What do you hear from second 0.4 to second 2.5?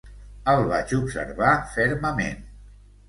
El vaig observar fermament.